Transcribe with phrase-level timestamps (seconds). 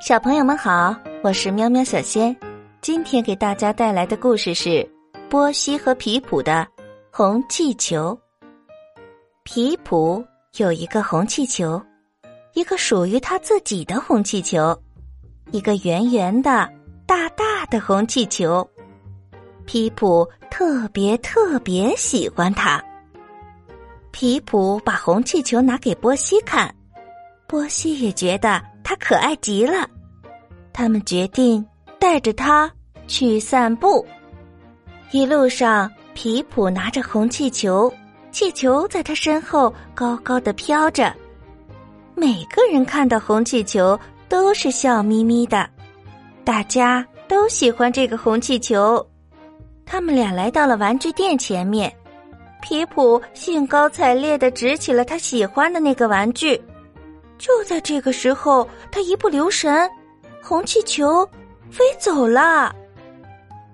[0.00, 0.94] 小朋友们好，
[1.24, 2.34] 我是喵喵小仙。
[2.80, 4.88] 今天给大家带来的故事是
[5.28, 6.64] 波西和皮普的
[7.10, 8.16] 红气球。
[9.42, 10.24] 皮普
[10.56, 11.82] 有一个红气球，
[12.54, 14.76] 一个属于他自己的红气球，
[15.50, 16.70] 一个圆圆的、
[17.04, 18.66] 大大的红气球。
[19.66, 22.80] 皮普特别特别喜欢它。
[24.12, 26.72] 皮普把红气球拿给波西看，
[27.48, 28.62] 波西也觉得。
[28.88, 29.86] 它可爱极了，
[30.72, 31.62] 他们决定
[31.98, 32.72] 带着它
[33.06, 34.02] 去散步。
[35.10, 37.92] 一路上，皮普拿着红气球，
[38.30, 41.14] 气球在他身后高高的飘着。
[42.14, 45.68] 每个人看到红气球都是笑眯眯的，
[46.42, 49.06] 大家都喜欢这个红气球。
[49.84, 51.94] 他们俩来到了玩具店前面，
[52.62, 56.58] 皮普兴高采烈的执起了他喜欢的那个玩具。
[57.38, 59.88] 就在这个时候，他一不留神，
[60.42, 61.24] 红气球
[61.70, 62.74] 飞走了。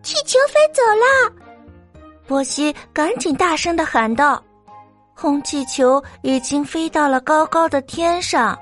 [0.03, 1.33] 气球飞走了！
[2.27, 4.43] 波西赶紧大声的喊道
[5.15, 8.59] ：“红气球已经飞到了高高的天上。”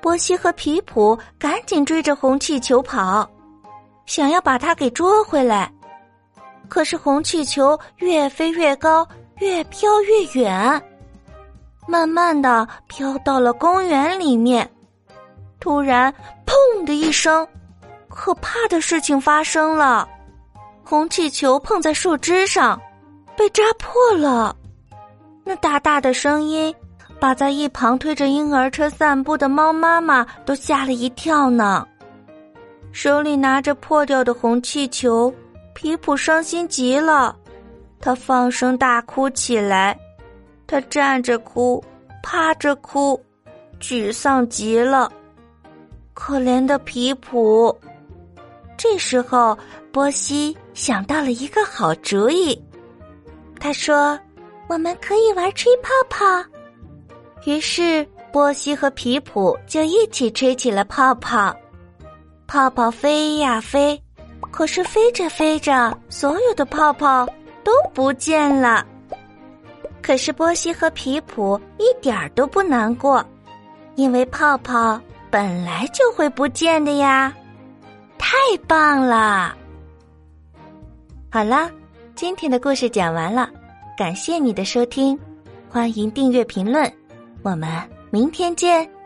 [0.00, 3.28] 波西和皮普赶紧追着红气球跑，
[4.06, 5.72] 想要把它给捉回来。
[6.68, 9.06] 可是红气球越飞越高，
[9.38, 10.97] 越飘越远。
[11.88, 14.70] 慢慢的飘到了公园里面，
[15.58, 16.12] 突然
[16.44, 17.48] “砰”的一声，
[18.10, 20.06] 可怕的事情发生了，
[20.84, 22.78] 红气球碰在树枝上，
[23.34, 24.54] 被扎破了。
[25.44, 26.74] 那大大的声音，
[27.18, 31.88] 把在一旁推着婴儿车散步的猫妈妈都吓了一跳呢。
[32.92, 35.32] 手里拿着破掉的红气球，
[35.72, 37.34] 皮普伤心极了，
[37.98, 39.98] 他放声大哭起来。
[40.68, 41.82] 他站着哭，
[42.22, 43.18] 趴着哭，
[43.80, 45.10] 沮丧极了。
[46.12, 47.74] 可怜的皮普。
[48.76, 49.56] 这时候，
[49.90, 52.62] 波西想到了一个好主意。
[53.58, 54.16] 他说
[54.68, 56.24] ：“我们可以玩吹泡泡。”
[57.46, 61.56] 于是，波西和皮普就一起吹起了泡泡。
[62.46, 64.00] 泡泡飞呀飞，
[64.50, 67.26] 可是飞着飞着，所有的泡泡
[67.64, 68.86] 都不见了。
[70.02, 73.24] 可是波西和皮普一点儿都不难过，
[73.94, 75.00] 因为泡泡
[75.30, 77.34] 本来就会不见的呀！
[78.16, 78.36] 太
[78.66, 79.54] 棒了！
[81.30, 81.70] 好了，
[82.14, 83.50] 今天的故事讲完了，
[83.96, 85.18] 感谢你的收听，
[85.68, 86.90] 欢迎订阅评论，
[87.42, 87.68] 我们
[88.10, 88.97] 明天见。